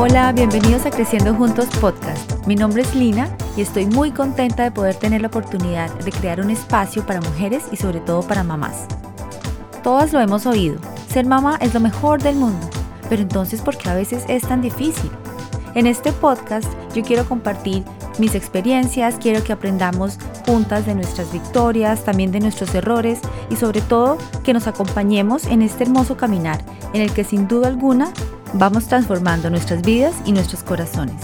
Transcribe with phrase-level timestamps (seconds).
[0.00, 2.46] Hola, bienvenidos a Creciendo Juntos Podcast.
[2.46, 6.40] Mi nombre es Lina y estoy muy contenta de poder tener la oportunidad de crear
[6.40, 8.86] un espacio para mujeres y sobre todo para mamás.
[9.82, 12.64] Todas lo hemos oído, ser mamá es lo mejor del mundo,
[13.08, 15.10] pero entonces ¿por qué a veces es tan difícil?
[15.74, 17.82] En este podcast yo quiero compartir
[18.18, 23.80] mis experiencias, quiero que aprendamos juntas de nuestras victorias, también de nuestros errores y sobre
[23.80, 28.12] todo que nos acompañemos en este hermoso caminar en el que sin duda alguna
[28.54, 31.16] vamos transformando nuestras vidas y nuestros corazones.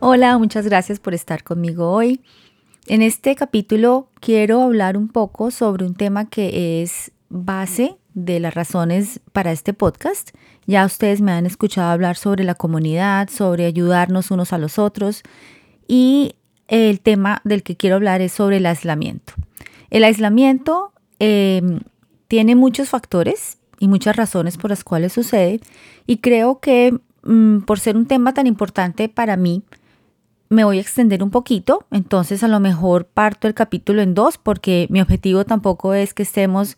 [0.00, 2.20] Hola, muchas gracias por estar conmigo hoy.
[2.86, 8.54] En este capítulo quiero hablar un poco sobre un tema que es base de las
[8.54, 10.30] razones para este podcast.
[10.66, 15.22] Ya ustedes me han escuchado hablar sobre la comunidad, sobre ayudarnos unos a los otros
[15.88, 16.36] y
[16.68, 19.34] el tema del que quiero hablar es sobre el aislamiento.
[19.90, 21.80] El aislamiento em,
[22.28, 25.60] tiene muchos factores y muchas razones por las cuales sucede
[26.06, 29.62] y creo que mm, por ser un tema tan importante para mí,
[30.48, 34.36] me voy a extender un poquito, entonces a lo mejor parto el capítulo en dos
[34.36, 36.76] porque mi objetivo tampoco es que estemos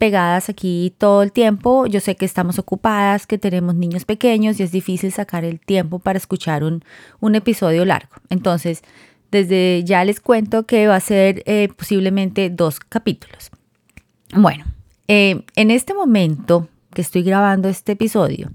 [0.00, 1.86] pegadas aquí todo el tiempo.
[1.86, 5.98] Yo sé que estamos ocupadas, que tenemos niños pequeños y es difícil sacar el tiempo
[5.98, 6.82] para escuchar un,
[7.34, 8.14] episodio largo.
[8.30, 8.82] Entonces,
[9.30, 13.50] desde ya les cuento que va a ser eh, posiblemente dos capítulos.
[14.34, 14.64] Bueno,
[15.06, 18.50] eh, en este momento que estoy grabando este episodio,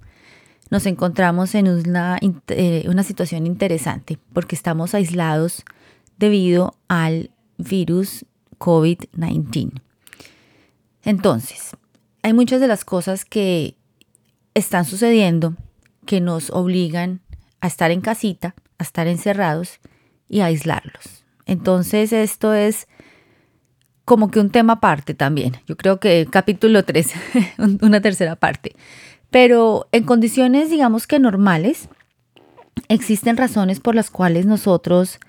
[0.72, 5.64] nos encontramos en una, eh, una situación interesante porque estamos aislados
[6.18, 7.30] debido al
[7.60, 8.26] virus
[8.58, 9.86] COVID-19.
[11.06, 11.78] Entonces,
[12.24, 13.78] hay muchas de las cosas que
[14.56, 15.56] están sucediendo
[16.06, 17.22] que nos obligan
[17.62, 19.80] a estar en casita, a estar encerrados
[20.28, 21.24] y a aislarlos.
[21.46, 22.88] Entonces, esto es
[24.04, 25.58] como que un tema aparte también.
[25.68, 27.14] Yo creo que capítulo 3,
[27.82, 28.76] una tercera parte.
[29.30, 31.90] Pero en condiciones, digamos que normales,
[32.88, 35.20] existen razones por las cuales nosotros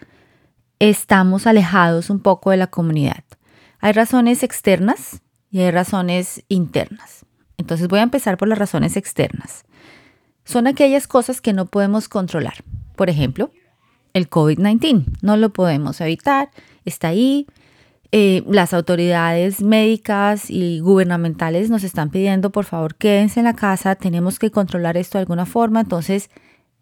[0.79, 3.25] estamos alejados un poco de la comunidad.
[3.81, 7.25] Hay razones externas y hay razones internas.
[7.59, 9.65] Entonces voy a empezar por las razones externas.
[10.45, 12.65] Son aquellas cosas que no podemos controlar.
[12.95, 13.51] Por ejemplo,
[14.13, 15.05] el COVID-19.
[15.23, 16.51] No lo podemos evitar,
[16.85, 17.47] está ahí,
[18.13, 23.95] eh, las autoridades médicas y gubernamentales nos están pidiendo, por favor, quédense en la casa,
[23.97, 26.31] tenemos que controlar esto de alguna forma, entonces,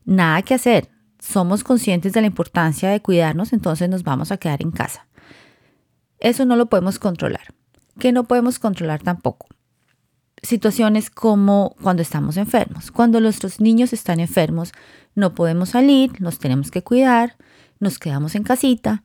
[0.04, 0.90] nada que hacer.
[1.18, 5.06] Somos conscientes de la importancia de cuidarnos, entonces nos vamos a quedar en casa.
[6.20, 7.54] Eso no lo podemos controlar.
[7.98, 9.46] ¿Qué no podemos controlar tampoco?
[10.42, 12.90] Situaciones como cuando estamos enfermos.
[12.90, 14.72] Cuando nuestros niños están enfermos,
[15.14, 17.36] no podemos salir, nos tenemos que cuidar,
[17.80, 19.04] nos quedamos en casita.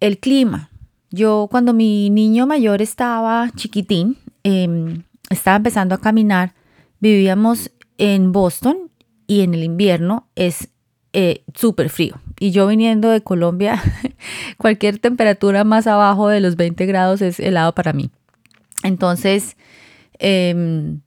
[0.00, 0.70] El clima,
[1.10, 6.54] yo cuando mi niño mayor estaba chiquitín, em, estaba empezando a caminar,
[7.00, 8.90] vivíamos en Boston
[9.26, 10.68] y en el invierno es
[11.14, 12.20] eh, súper frío.
[12.38, 13.82] Y yo viniendo de Colombia,
[14.58, 18.10] cualquier temperatura más abajo de los 20 grados es helado para mí.
[18.82, 19.56] Entonces,
[20.18, 21.00] em,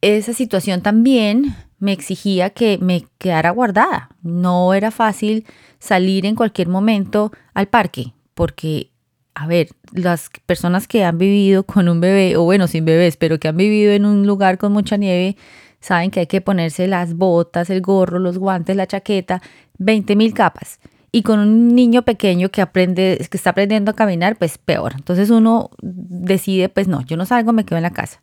[0.00, 4.08] esa situación también me exigía que me quedara guardada.
[4.22, 5.46] No era fácil
[5.78, 8.90] salir en cualquier momento al parque porque
[9.34, 13.38] a ver, las personas que han vivido con un bebé, o bueno, sin bebés, pero
[13.38, 15.36] que han vivido en un lugar con mucha nieve,
[15.80, 19.42] saben que hay que ponerse las botas, el gorro, los guantes, la chaqueta,
[19.78, 20.80] 20 mil capas.
[21.10, 24.92] Y con un niño pequeño que aprende, que está aprendiendo a caminar, pues peor.
[24.96, 28.20] Entonces uno decide, pues no, yo no salgo, me quedo en la casa.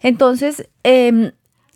[0.00, 1.32] Entonces, em,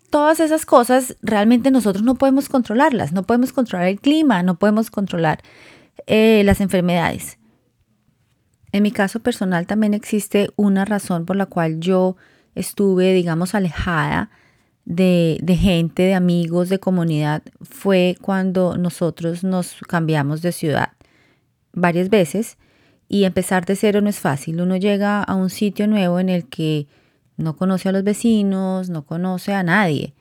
[0.09, 3.11] todas esas cosas realmente nosotros no podemos controlarlas.
[3.11, 5.41] No podemos controlar el clima, no podemos controlar
[6.05, 7.39] eh, las enfermedades.
[8.71, 12.17] En mi caso personal también existe una razón por la cual yo
[12.55, 14.29] estuve, digamos, alejada
[14.85, 17.43] de, gente, de amigos, de comunidad.
[17.61, 20.89] Fue cuando nosotros nos cambiamos de ciudad
[21.73, 22.57] varias veces
[23.07, 24.61] y empezar de cero no es fácil.
[24.61, 26.87] Uno llega a un sitio nuevo en el que
[27.37, 30.13] no conoce a los vecinos, no conoce a nadie.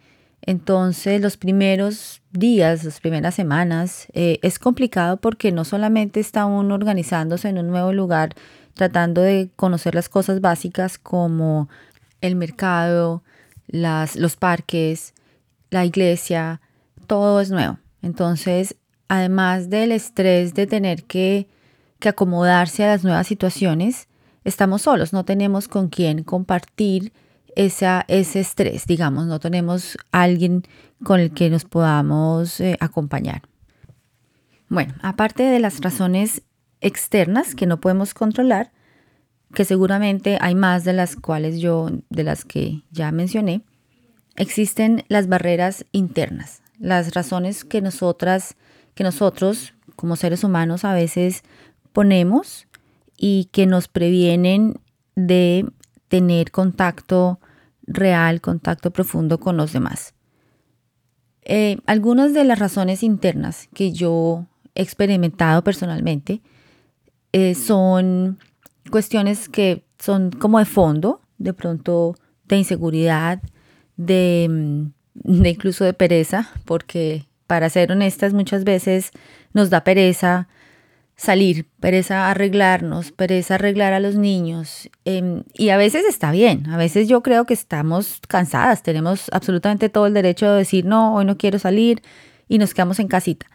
[0.44, 6.75] Entonces los primeros días, las primeras semanas, eh, es complicado porque no solamente está uno
[6.75, 8.35] organizándose en un nuevo lugar,
[8.75, 11.69] tratando de conocer las cosas básicas como
[12.20, 13.23] el mercado,
[13.67, 15.14] las, los parques,
[15.70, 16.61] la iglesia,
[17.06, 17.79] todo es nuevo.
[18.03, 18.76] Entonces,
[19.09, 21.49] además del estrés de tener que,
[21.99, 24.09] que acomodarse a las nuevas situaciones,
[24.44, 27.12] estamos solos, no tenemos con quién compartir
[27.55, 30.62] ese estrés, digamos, no tenemos alguien
[31.05, 33.43] con el que nos podamos eh, acompañar.
[34.69, 36.43] Bueno, aparte de las razones
[36.81, 38.73] externas que no podemos controlar,
[39.54, 43.62] que seguramente hay más de las cuales yo, de las que ya mencioné,
[44.37, 48.56] existen las barreras internas, las razones que nosotras,
[48.94, 51.43] que nosotros como seres humanos a veces
[51.93, 52.66] ponemos
[53.16, 54.81] y que nos previenen
[55.14, 55.66] de
[56.08, 57.40] tener contacto
[57.82, 60.14] real, contacto profundo con los demás.
[61.44, 66.40] Eh, algunas de las razones internas que yo he experimentado personalmente
[67.32, 68.38] eh, son
[68.90, 73.40] cuestiones que son como de fondo, de pronto de inseguridad,
[73.96, 79.11] de, mm, de incluso de pereza, porque para ser honestas muchas veces
[79.52, 80.49] nos da pereza
[81.17, 84.90] salir, pereza arreglarnos, pereza arreglar a los niños.
[85.05, 89.88] Em, y a veces está bien, a veces yo creo que estamos cansadas, tenemos absolutamente
[89.88, 92.02] todo el derecho de decir, no, hoy no quiero salir
[92.49, 93.46] y nos quedamos en casita.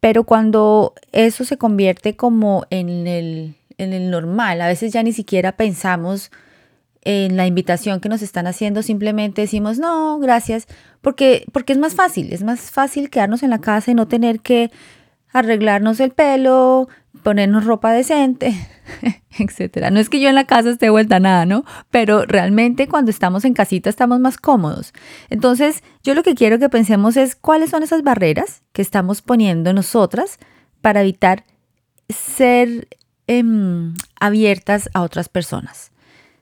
[0.00, 5.12] Pero cuando eso se convierte como en el, en el normal, a veces ya ni
[5.12, 6.30] siquiera pensamos
[7.02, 10.66] en la invitación que nos están haciendo, simplemente decimos, no, gracias,
[11.02, 14.40] porque, porque es más fácil, es más fácil quedarnos en la casa y no tener
[14.40, 14.72] que
[15.32, 16.88] arreglarnos el pelo,
[17.22, 18.54] ponernos ropa decente,
[19.38, 19.90] etcétera.
[19.90, 21.64] No es que yo en la casa esté vuelta nada, ¿no?
[21.90, 24.92] Pero realmente cuando estamos en casita estamos más cómodos.
[25.30, 29.72] Entonces, yo lo que quiero que pensemos es cuáles son esas barreras que estamos poniendo
[29.72, 30.38] nosotras
[30.80, 31.44] para evitar
[32.08, 32.88] ser
[33.26, 35.92] em, abiertas a otras personas.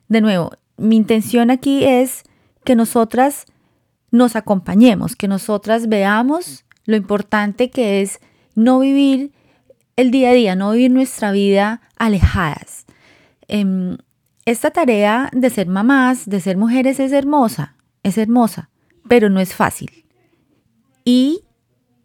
[0.09, 2.25] De nuevo, mi intención aquí es
[2.65, 3.47] que nosotras
[4.11, 8.21] nos acompañemos, que nosotras veamos lo importante que es
[8.55, 9.33] no vivir
[9.97, 12.85] el día a día, no vivir nuestra vida alejadas.
[13.49, 13.97] Em,
[14.45, 18.71] esta tarea de ser mamás, de ser mujeres es hermosa, es hermosa,
[19.09, 20.05] pero no es fácil.
[21.05, 21.45] Y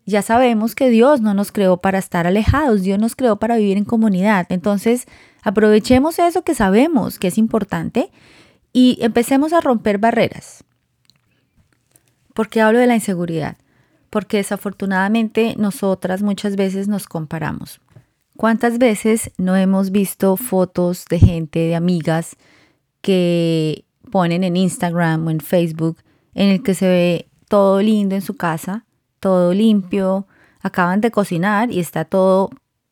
[0.10, 3.78] ya sabemos que Dios no nos creó para estar alejados, Dios nos creó para vivir
[3.78, 4.48] en comunidad.
[4.50, 5.06] Entonces,
[5.42, 8.12] aprovechemos eso que sabemos que es importante
[8.74, 10.64] y empecemos a romper barreras.
[12.34, 13.58] ¿Por qué hablo de la inseguridad?
[14.10, 17.80] porque desafortunadamente nosotras muchas veces nos comparamos.
[18.36, 22.38] ¿Cuántas veces no hemos visto fotos de gente, de amigas
[23.02, 25.98] que ponen en Instagram o en Facebook
[26.34, 28.86] en el que se ve todo lindo en su casa,
[29.20, 30.28] todo limpio,
[30.62, 32.50] acaban de cocinar y está todo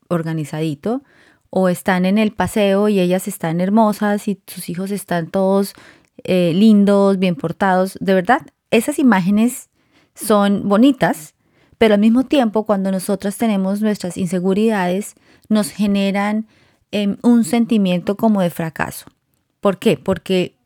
[0.08, 1.02] organizadito,
[1.50, 5.74] o están en el paseo y ellas están hermosas y sus hijos están todos
[6.24, 7.96] eh, lindos, bien portados.
[8.00, 9.70] De verdad, esas imágenes
[10.14, 11.34] son bonitas,
[11.78, 15.14] pero al mismo tiempo cuando nosotras tenemos nuestras inseguridades
[15.48, 16.46] nos generan
[16.90, 19.06] em, un sentimiento como de fracaso.
[19.60, 19.96] ¿Por qué?
[19.96, 20.57] Porque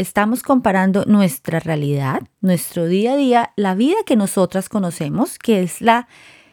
[0.00, 5.80] estamos comparando nuestra realidad, nuestro día a día, la vida que nosotras conocemos, que es
[5.80, 6.08] la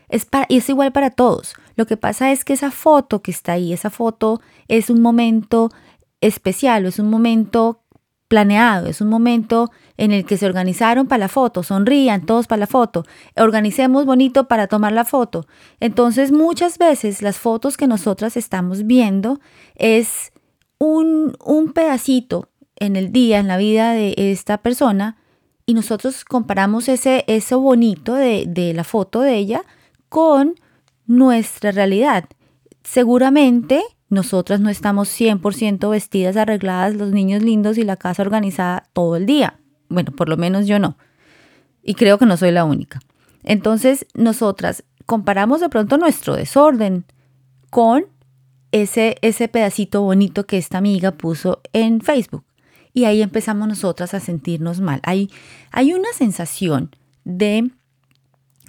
[0.10, 1.56] es, es igual para todos.
[1.76, 5.70] Lo que pasa es que esa foto que está ahí, esa foto es un momento
[6.22, 7.84] especial, es un momento
[8.28, 12.60] planeado, es un momento en el que se organizaron para la foto, sonrían todos para
[12.62, 13.06] la foto,
[13.38, 15.48] organicemos bonito para tomar la foto.
[15.80, 19.40] Entonces muchas veces las fotos que nosotras estamos viendo
[19.76, 20.34] es
[20.80, 25.18] un, un pedacito en el día, en la vida de esta persona,
[25.65, 29.63] y nosotros comparamos ese, eso bonito de, de la foto de ella
[30.09, 30.56] con
[31.06, 32.25] nuestra realidad.
[32.83, 39.17] Seguramente nosotras no estamos 100% vestidas, arregladas, los niños lindos y la casa organizada todo
[39.17, 39.60] el día.
[39.89, 40.98] Bueno, por lo menos yo no.
[41.84, 43.00] Y creo que no soy la única.
[43.43, 47.05] Entonces, nosotras comparamos de pronto nuestro desorden
[47.69, 48.05] con
[48.72, 52.43] ese, ese pedacito bonito que esta amiga puso en Facebook.
[52.94, 55.00] Y ahí empezamos nosotras a sentirnos mal.
[55.03, 55.29] Hay,
[55.72, 57.70] hay una sensación de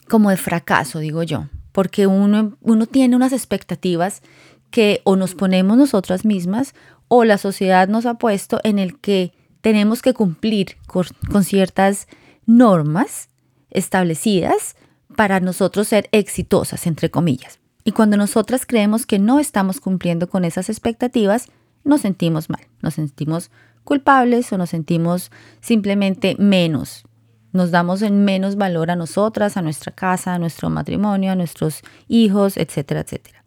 [0.08, 4.22] como de fracaso, digo yo, porque uno, uno tiene unas expectativas
[4.70, 6.74] que o nos ponemos nosotras mismas
[7.08, 12.06] o la sociedad nos ha puesto en el que tenemos que cumplir con, ciertas
[12.46, 13.28] normas
[13.70, 14.76] establecidas
[15.16, 17.58] para nosotros ser exitosas, entre comillas.
[17.84, 21.48] Y cuando nosotras creemos que no estamos cumpliendo con esas expectativas,
[21.84, 23.50] nos sentimos mal, nos sentimos
[23.88, 25.30] culpables o nos sentimos
[25.60, 27.04] simplemente menos.
[27.52, 31.80] Nos damos en menos valor a nosotras, a nuestra casa, a nuestro matrimonio, a nuestros
[32.06, 33.42] hijos, etcétera, etcétera.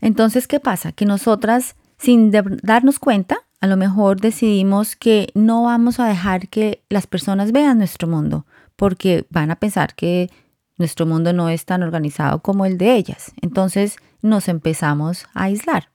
[0.00, 0.90] Entonces, ¿qué pasa?
[0.90, 6.82] Que nosotras, sin darnos cuenta, a lo mejor decidimos que no vamos a dejar que
[6.88, 10.30] las personas vean nuestro mundo, porque van a pensar que
[10.78, 13.32] nuestro mundo no es tan organizado como el de ellas.
[13.40, 15.90] Entonces nos empezamos a aislar.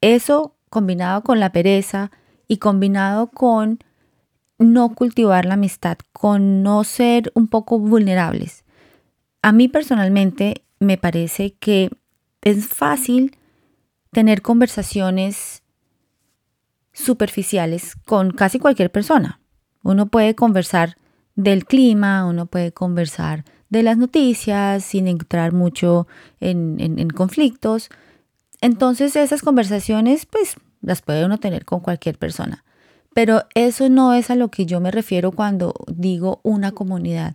[0.00, 2.12] Eso combinado con la pereza
[2.48, 3.78] y combinado con
[4.58, 8.64] no cultivar la amistad, con no ser un poco vulnerables.
[9.42, 11.90] A mí personalmente me parece que
[12.42, 13.36] es fácil
[14.10, 15.62] tener conversaciones
[16.92, 19.40] superficiales con casi cualquier persona.
[19.82, 20.96] Uno puede conversar
[21.36, 26.08] del clima, uno puede conversar de las noticias sin entrar mucho
[26.40, 27.90] en, conflictos.
[28.60, 32.64] Entonces esas conversaciones pues las puede uno tener con cualquier persona.
[33.14, 37.34] Pero eso no es a lo que yo me refiero cuando digo una comunidad.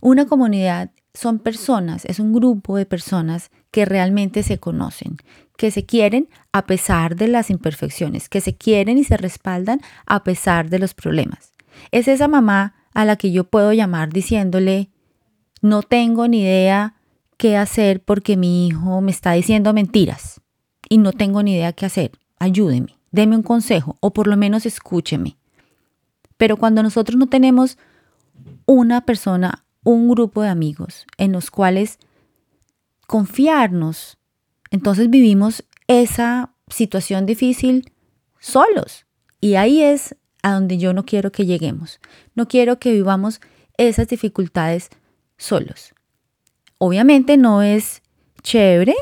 [0.00, 5.16] Una comunidad son personas, es un grupo de personas que realmente se conocen,
[5.56, 10.24] que se quieren a pesar de las imperfecciones, que se quieren y se respaldan a
[10.24, 11.52] pesar de los problemas.
[11.90, 14.90] Es esa mamá a la que yo puedo llamar diciéndole,
[15.62, 16.94] no tengo ni idea
[17.36, 20.40] qué hacer porque mi hijo me está diciendo mentiras
[20.88, 22.12] y no tengo ni idea qué hacer.
[22.40, 25.36] Ayúdeme, deme un consejo o por lo menos escúcheme.
[26.36, 27.78] Pero cuando nosotros no tenemos
[28.66, 31.98] una persona un grupo de amigos en los cuales
[33.06, 34.18] confiarnos.
[34.70, 37.92] Entonces vivimos esa situación difícil
[38.38, 39.06] solos.
[39.40, 42.00] Y ahí es a donde yo no quiero que lleguemos.
[42.34, 43.40] No quiero que vivamos
[43.76, 44.90] esas dificultades
[45.36, 45.94] solos.
[46.78, 48.02] Obviamente no es
[48.42, 48.94] chévere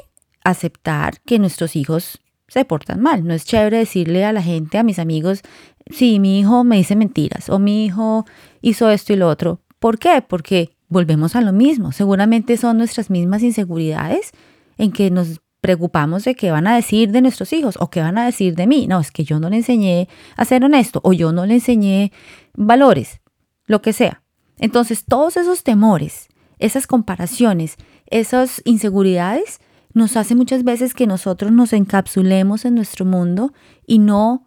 [0.43, 3.25] aceptar que nuestros hijos se portan mal.
[3.25, 5.43] No es chévere decirle a la gente, a mis amigos,
[5.91, 8.27] sí, mi hijo me dice mentiras o mi hijo
[8.61, 9.61] hizo esto y lo otro.
[9.79, 10.23] ¿Por qué?
[10.27, 11.93] Porque volvemos a lo mismo.
[11.93, 14.33] Seguramente son nuestras mismas inseguridades
[14.77, 18.19] en que nos preocupamos de qué van a decir de nuestros hijos o qué van
[18.19, 18.87] a decir de mí.
[18.87, 22.13] No, es que yo no le enseñé a ser honesto o yo no le enseñé
[22.55, 23.21] valores,
[23.67, 24.23] lo que sea.
[24.59, 26.29] Entonces, todos esos temores,
[26.59, 27.77] esas comparaciones,
[28.07, 29.61] esas inseguridades
[29.99, 33.53] nos hace muchas veces que nosotros nos encapsulemos en nuestro mundo
[33.85, 34.47] y no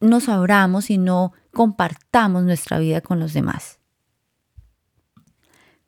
[0.00, 3.78] nos abramos y no compartamos nuestra vida con los demás.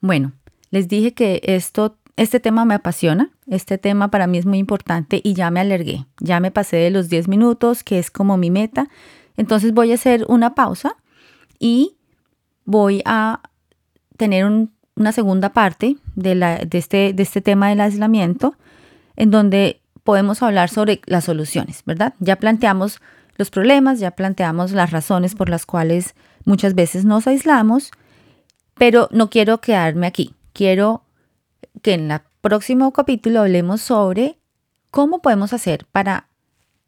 [0.01, 0.33] Bueno,
[0.71, 5.21] les dije que esto, este tema me apasiona, este tema para mí es muy importante
[5.23, 8.51] y ya me alergué, ya me pasé de los 10 minutos, que es como mi
[8.51, 8.89] meta.
[9.37, 10.97] Entonces voy a hacer una pausa
[11.59, 11.97] y
[12.65, 13.43] voy a
[14.17, 14.47] tener
[14.97, 18.57] una segunda parte de, este, de este tema del aislamiento,
[19.17, 22.15] en donde podemos hablar sobre las soluciones, ¿verdad?
[22.19, 23.01] Ya planteamos
[23.37, 26.15] los problemas, ya planteamos las razones por las cuales
[26.45, 27.93] muchas veces nos aislamos
[28.83, 30.35] pero no quiero quedarme aquí.
[30.53, 31.05] Quiero
[31.83, 34.39] que en el próximo capítulo hablemos sobre
[34.91, 36.27] cómo podemos hacer para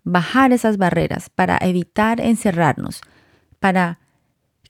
[0.02, 3.00] bajar esas barreras, para evitar encerrarnos,
[3.60, 4.00] para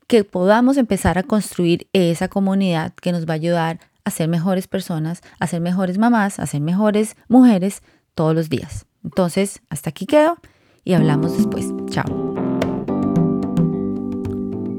[0.06, 4.68] que podamos empezar a construir esa comunidad que nos va a ayudar a ser mejores
[4.68, 7.82] personas, a ser mejores mamás, a ser mejores mujeres
[8.14, 8.86] todos los días.
[9.02, 10.36] Entonces, hasta aquí quedo
[10.84, 11.72] y hablamos después.
[11.88, 12.34] Chao.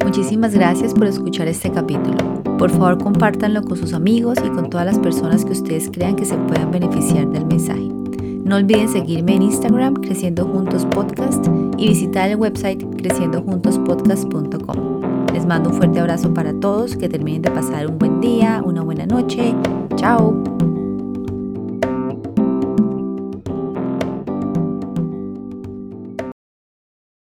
[0.03, 2.17] Muchísimas gracias por escuchar este capítulo.
[2.57, 6.25] Por favor, compártanlo con sus amigos y con todas las personas que ustedes crean que
[6.25, 7.89] se puedan beneficiar del mensaje.
[8.45, 11.45] No olviden seguirme en Instagram Creciendo Juntos Podcast
[11.77, 14.94] y visitar el website creciendojuntospodcast.com.
[15.45, 18.81] Les mando un fuerte abrazo para todos, que terminen de pasar un buen día, una
[18.81, 19.53] buena noche.
[19.95, 20.33] Chao.